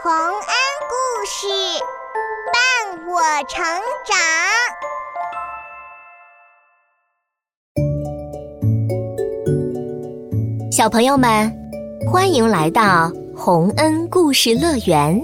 [0.00, 0.22] 洪恩
[0.88, 0.94] 故
[1.26, 1.48] 事
[2.52, 2.54] 伴
[3.08, 3.60] 我成
[4.06, 4.16] 长，
[10.70, 11.52] 小朋友们，
[12.08, 15.20] 欢迎来到洪恩故事乐园。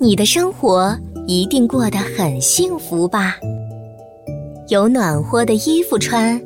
[0.00, 0.98] 你的生活
[1.28, 3.36] 一定过得很幸福吧？
[4.66, 6.42] 有暖和的衣服穿，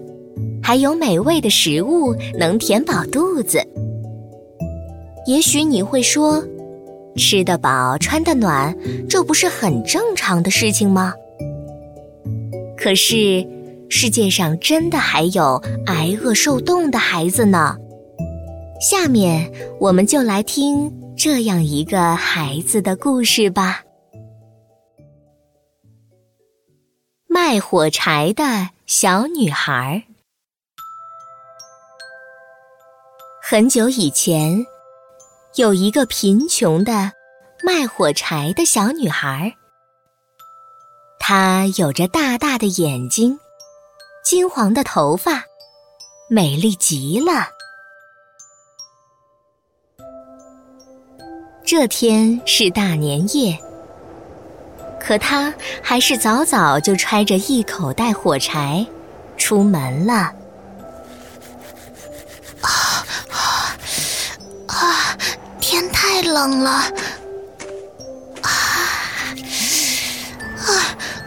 [0.62, 3.63] 还有美味的食物能填饱肚子。
[5.26, 6.44] 也许你会说，
[7.16, 8.76] 吃得饱、穿得暖，
[9.08, 11.14] 这不是很正常的事情吗？
[12.76, 13.46] 可是，
[13.88, 17.76] 世界上真的还有挨饿受冻的孩子呢。
[18.80, 23.82] 下面，我们就来听这样一个孩子的故事吧。
[27.26, 30.04] 卖火柴的小女孩。
[33.40, 34.66] 很久以前。
[35.56, 37.12] 有一个贫穷的
[37.62, 39.54] 卖火柴的小女孩，
[41.20, 43.38] 她有着大大的眼睛，
[44.24, 45.44] 金黄的头发，
[46.28, 47.46] 美丽极了。
[51.64, 53.56] 这天是大年夜，
[54.98, 58.84] 可她还是早早就揣着一口袋火柴
[59.36, 60.32] 出门了。
[66.34, 66.70] 冷了，
[68.42, 68.50] 啊
[70.66, 70.68] 啊！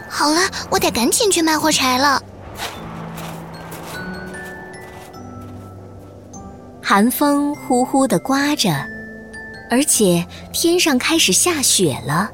[0.06, 2.22] 好了，我得赶紧去卖火柴了。
[6.82, 8.70] 寒风呼呼的刮着，
[9.70, 12.30] 而且天上开始下雪了。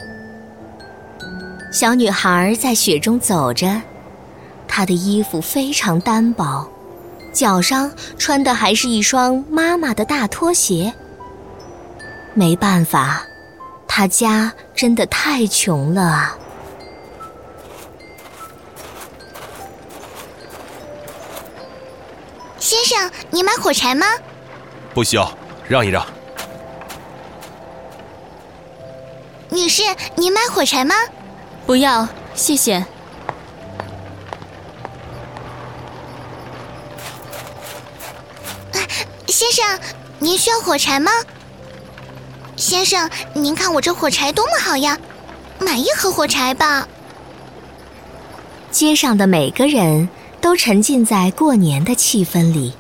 [1.71, 3.81] 小女孩在雪中走着，
[4.67, 6.69] 她的衣服非常单薄，
[7.33, 7.89] 脚上
[8.19, 10.93] 穿的还是一双妈妈的大拖鞋。
[12.35, 13.25] 没办法，
[13.87, 16.37] 他家真的太穷了。
[22.59, 24.07] 先生，你买火柴吗？
[24.93, 25.31] 不需要，
[25.69, 26.05] 让一让。
[29.51, 29.83] 女士，
[30.17, 30.95] 您买火柴吗？
[31.67, 32.85] 不要，谢谢。
[39.29, 39.81] 先生，
[40.19, 41.13] 您需要火柴吗？
[42.57, 44.99] 先生，您看我这火柴多么好呀！
[45.59, 46.87] 买一盒火柴吧。
[48.71, 50.09] 街上的每个人
[50.41, 52.73] 都沉浸在过年的气氛里，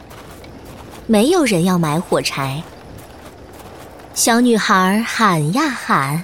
[1.06, 2.62] 没有人要买火柴。
[4.14, 6.22] 小女孩喊呀喊，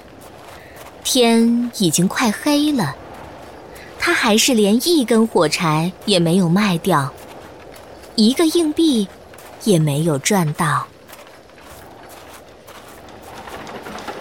[1.02, 2.94] 天已经快黑了，
[3.98, 7.12] 她还是连一根火柴也没有卖掉，
[8.14, 9.08] 一个硬币
[9.64, 10.86] 也没有赚到。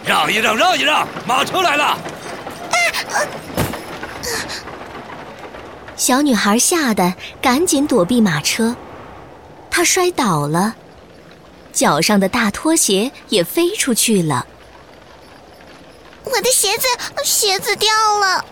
[0.06, 1.98] 让一让，让一让，马车来了！
[5.96, 8.76] 小女孩吓得赶紧躲避马车，
[9.70, 10.76] 她摔倒了，
[11.72, 14.48] 脚上的大拖鞋也飞出去了。
[16.24, 16.88] 我的鞋子，
[17.24, 17.90] 鞋子掉
[18.20, 18.46] 了！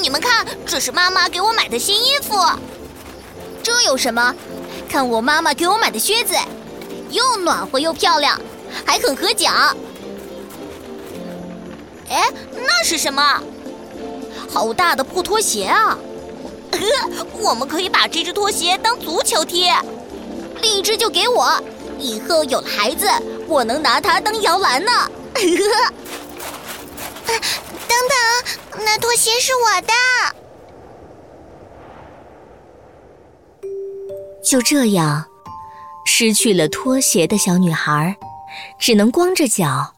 [0.00, 2.36] 你们看，这是妈妈给我买的新衣服。
[3.62, 4.34] 这有什么？
[4.88, 6.34] 看我妈妈给我买的靴子，
[7.10, 8.38] 又暖和又漂亮，
[8.84, 9.50] 还很合脚。
[12.10, 13.40] 哎，那是什么？
[14.52, 15.96] 好大的破拖鞋啊！
[17.40, 19.70] 我们可以把这只拖鞋当足球踢，
[20.60, 21.58] 另一只就给我。
[21.98, 23.08] 以后有了孩子，
[23.46, 24.92] 我能拿它当摇篮呢。
[24.92, 25.40] 呵
[27.88, 27.96] 等
[28.76, 29.92] 等，那拖鞋是我的。
[34.42, 35.24] 就这样，
[36.04, 38.16] 失去了拖鞋的小女孩，
[38.78, 39.94] 只能光着脚，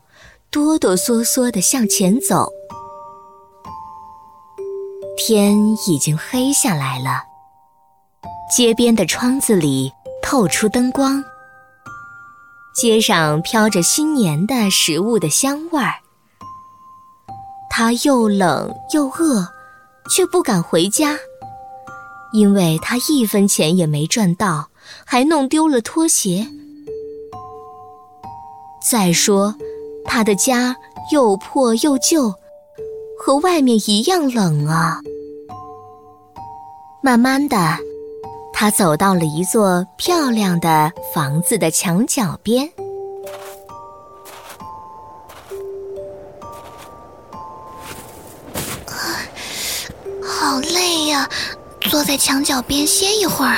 [0.50, 2.50] 哆哆嗦嗦的向前走。
[5.16, 5.56] 天
[5.86, 7.22] 已经黑下来了，
[8.54, 9.92] 街边的窗子里
[10.22, 11.24] 透出灯光，
[12.74, 15.94] 街上飘着新年的食物的香味儿。
[17.70, 19.48] 她又冷又饿，
[20.10, 21.16] 却不敢回家。
[22.34, 24.68] 因为他一分钱也没赚到，
[25.04, 26.44] 还弄丢了拖鞋。
[28.82, 29.54] 再说，
[30.04, 30.74] 他的家
[31.12, 32.34] 又破又旧，
[33.16, 35.00] 和外面一样冷啊。
[37.00, 37.56] 慢慢的，
[38.52, 42.68] 他走到了一座漂亮的房子的墙角边。
[50.20, 51.28] 好累呀！
[51.94, 53.54] 坐在墙角边歇一会儿。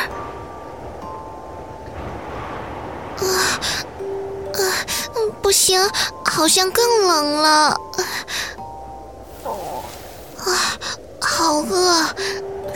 [3.16, 3.24] 啊
[4.52, 4.60] 啊，
[5.40, 5.80] 不行，
[6.22, 7.80] 好像更冷了。
[10.44, 10.52] 啊，
[11.18, 12.04] 好饿！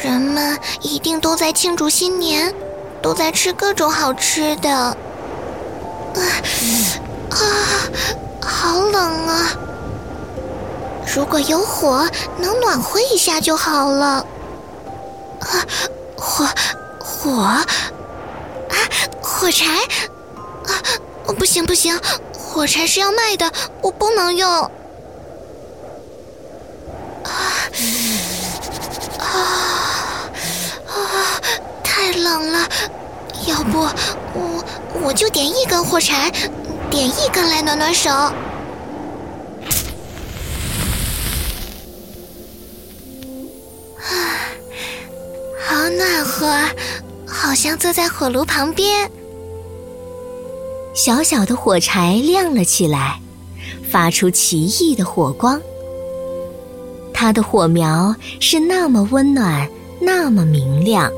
[0.03, 2.55] 人们一定都在庆祝新年，
[3.03, 4.73] 都在吃各种好吃的。
[4.75, 4.97] 啊，
[7.33, 7.37] 啊，
[8.41, 9.51] 好冷啊！
[11.15, 12.09] 如果有火，
[12.39, 14.25] 能暖和一下就好了。
[15.51, 15.67] 啊，
[16.17, 16.47] 火，
[16.99, 17.67] 火，啊，
[19.21, 19.67] 火柴！
[19.67, 20.71] 啊，
[21.39, 21.99] 不行不行，
[22.33, 23.51] 火柴是要卖的，
[23.83, 24.49] 我不能用。
[24.53, 24.71] 啊，
[29.19, 29.27] 啊，
[30.89, 30.95] 啊，
[31.83, 32.69] 太冷了，
[33.47, 33.81] 要不
[34.35, 34.65] 我
[35.03, 36.31] 我就点一根火柴，
[36.91, 38.11] 点一根来暖暖手。
[45.97, 46.47] 暖和，
[47.27, 49.11] 好像坐在火炉旁边。
[50.95, 53.21] 小小的火柴亮了起来，
[53.91, 55.61] 发出奇异的火光。
[57.13, 59.69] 它的火苗是那么温暖，
[60.01, 61.11] 那么明亮。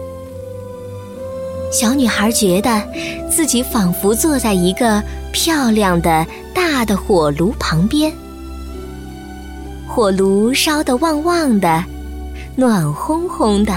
[1.72, 2.82] 小女孩觉得
[3.30, 5.02] 自己仿佛坐在一个
[5.32, 8.12] 漂亮的大的火炉旁边，
[9.88, 11.82] 火炉烧得旺旺的，
[12.56, 13.72] 暖烘烘的。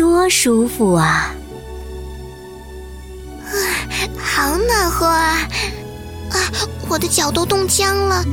[0.00, 1.30] 多舒服啊！
[3.44, 3.52] 啊，
[4.18, 5.46] 好暖和啊！
[6.30, 6.36] 啊，
[6.88, 8.24] 我的脚都冻僵了，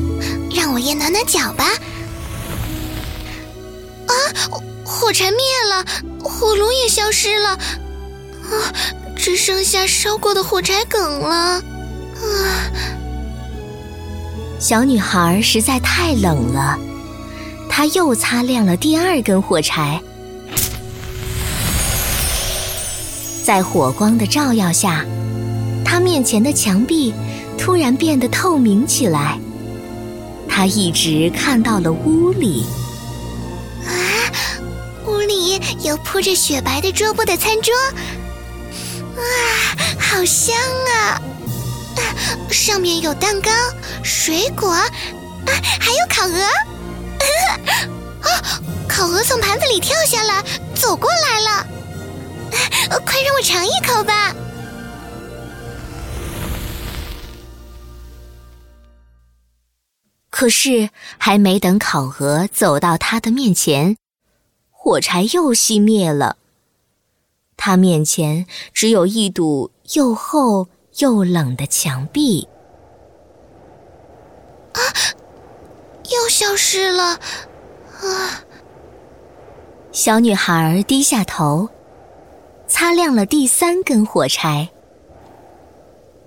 [0.49, 1.65] 让我也暖暖脚吧。
[4.05, 4.13] 啊，
[4.85, 5.85] 火柴灭了，
[6.23, 7.59] 火炉也消失了，啊，
[9.17, 11.35] 只剩下烧过的火柴梗了。
[11.35, 11.61] 啊，
[14.57, 16.79] 小女孩实在太冷了，
[17.69, 20.01] 她又擦亮了第二根火柴。
[23.47, 25.05] 在火光的照耀下，
[25.85, 27.13] 他面前的墙壁
[27.57, 29.39] 突然变得透明起来。
[30.49, 32.65] 他一直看到了屋里。
[33.85, 33.95] 啊，
[35.05, 37.73] 屋里有铺着雪白的桌布的餐桌。
[39.15, 39.23] 哇，
[39.97, 40.53] 好香
[40.97, 41.21] 啊！
[42.51, 43.49] 上面有蛋糕、
[44.03, 44.83] 水果，啊，
[45.79, 46.37] 还有烤鹅。
[48.23, 48.59] 啊，
[48.89, 50.43] 烤鹅从盘子里跳下来，
[50.75, 51.67] 走过来了。
[53.05, 54.35] 快让我尝一口吧！
[60.29, 63.97] 可是还没等烤鹅走到他的面前，
[64.69, 66.37] 火柴又熄灭了。
[67.55, 70.67] 他面前只有一堵又厚
[70.99, 72.47] 又冷的墙壁。
[74.73, 74.79] 啊！
[76.11, 77.19] 又消失了！
[78.01, 78.43] 啊！
[79.91, 81.67] 小女孩低下头。
[82.67, 84.69] 擦亮了第三根火柴。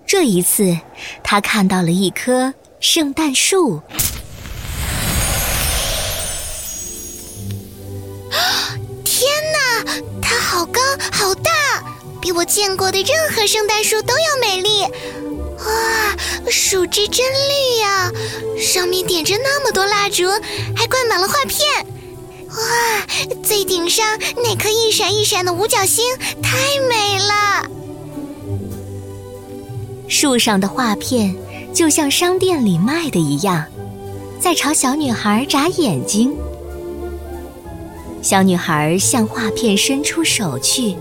[0.07, 0.77] 这一次，
[1.23, 3.81] 他看到了一棵圣诞树。
[9.05, 9.85] 天哪，
[10.21, 10.81] 它好高
[11.13, 11.51] 好大，
[12.21, 14.83] 比我见过的任何圣诞树都要美丽。
[14.83, 16.17] 哇，
[16.51, 18.11] 树枝真绿呀，
[18.59, 20.29] 上面点着那么多蜡烛，
[20.75, 21.87] 还挂满了画片。
[22.51, 23.07] 哇，
[23.43, 24.05] 最顶上
[24.37, 26.05] 那颗一闪一闪的五角星
[26.43, 26.59] 太
[26.89, 27.71] 美了！
[30.09, 31.35] 树上的画片
[31.73, 33.65] 就像商店里卖的一样，
[34.41, 36.37] 在朝小女孩眨眼睛。
[38.21, 40.97] 小女孩向画片伸出手去，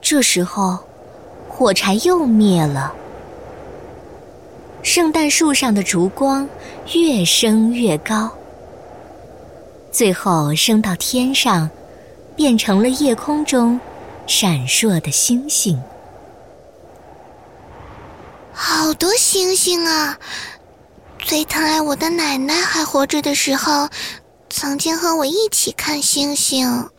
[0.00, 0.78] 这时候，
[1.48, 2.94] 火柴又灭了。
[4.82, 6.48] 圣诞树上的烛光
[6.92, 8.30] 越升越高，
[9.92, 11.70] 最后升到天上，
[12.36, 13.80] 变成了夜空中
[14.26, 15.80] 闪烁的星星。
[18.52, 20.18] 好多星星啊！
[21.20, 23.88] 最疼爱我的奶奶还活着的时候，
[24.50, 26.90] 曾经和我一起看星星。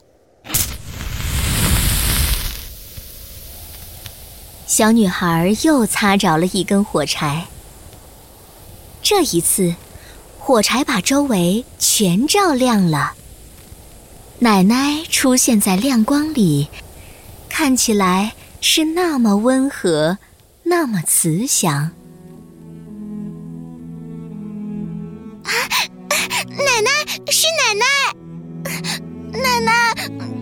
[4.65, 7.45] 小女孩又擦着了一根火柴。
[9.03, 9.75] 这一次，
[10.39, 13.13] 火柴把周围全照亮了。
[14.39, 16.69] 奶奶出现在亮光里，
[17.49, 20.17] 看起来是那么温和，
[20.63, 21.91] 那么慈祥。
[25.43, 25.51] 啊，
[26.49, 26.89] 奶奶
[27.29, 27.85] 是奶奶，
[29.37, 29.93] 奶奶，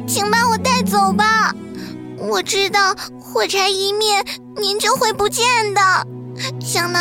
[0.07, 1.51] 请把我带走吧。
[2.19, 4.23] 我知道火柴一灭，
[4.55, 5.81] 您就会不见的。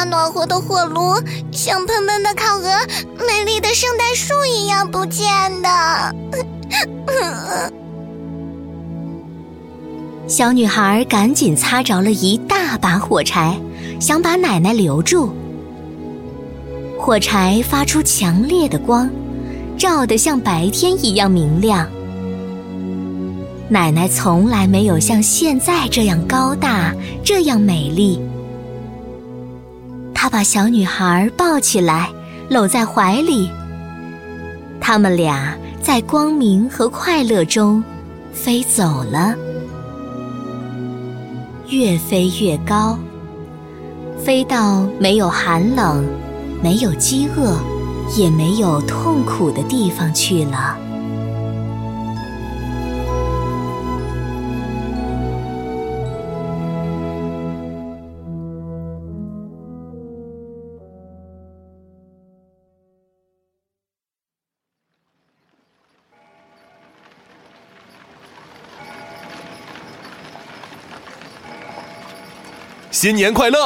[0.04, 1.14] 暖和的火炉，
[1.52, 2.68] 香喷喷的烤鹅，
[3.26, 5.26] 美丽的圣诞树一样不见
[5.62, 6.14] 的。
[10.28, 13.60] 小女孩赶紧擦着了一大把火柴，
[14.00, 15.34] 想把奶奶留住。
[16.98, 19.10] 火柴发出强烈的光，
[19.76, 21.88] 照得像白天一样明亮。
[23.68, 28.20] 奶奶从来没有像现在这样高大，这样美丽。
[30.22, 32.10] 他把小女孩抱起来，
[32.50, 33.50] 搂在怀里。
[34.78, 37.82] 他们俩在光明和快乐中
[38.30, 39.34] 飞走了，
[41.68, 42.98] 越飞越高，
[44.22, 46.06] 飞到没有寒冷。
[46.62, 47.56] 没有饥饿，
[48.14, 50.76] 也没有痛苦的地方去了。
[72.90, 73.64] 新年快乐！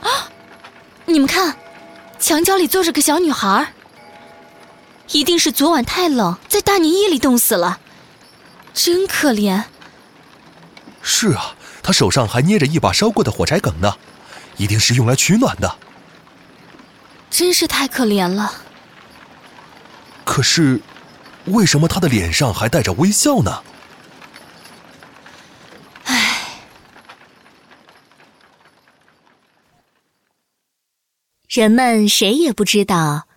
[0.00, 0.30] 啊
[1.04, 1.56] 你们看，
[2.18, 3.72] 墙角里坐着个小女孩，
[5.10, 7.80] 一定是昨晚太冷，在大年夜里冻死了，
[8.72, 9.64] 真可怜。
[11.02, 13.96] 是啊，她手上还捏着一把烧过的火柴梗呢，
[14.56, 15.76] 一定是用来取暖的。
[17.28, 18.52] 真是太可怜了。
[20.24, 20.80] 可是，
[21.46, 23.62] 为什么她的脸上还带着微笑呢？
[31.56, 33.28] 人们谁也不知道，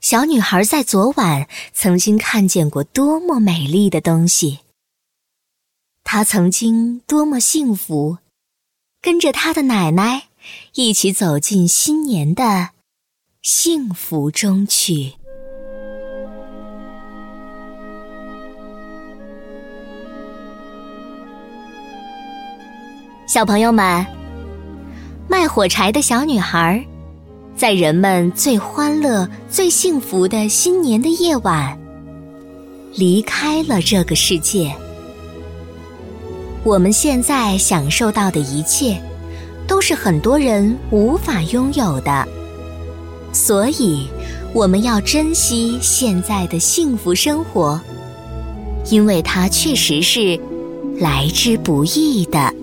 [0.00, 4.60] 小女孩在昨晚曾经看见过多么美丽的东西。
[6.04, 8.18] 她曾经多么幸福，
[9.02, 10.28] 跟着她的奶奶
[10.74, 12.70] 一起走进新年的
[13.42, 15.14] 幸福中去。
[23.26, 24.06] 小朋友们，
[25.28, 26.86] 卖火柴的小女孩。
[27.58, 31.76] 在人们最欢乐、最幸福的新年的夜晚，
[32.94, 34.72] 离开了这个世界。
[36.62, 38.96] 我们现在享受到的一切，
[39.66, 42.28] 都是很多人无法拥有的。
[43.32, 44.06] 所以，
[44.54, 47.80] 我们要珍惜现在的幸福生活，
[48.88, 50.38] 因为它确实是
[51.00, 52.54] 来之不易的。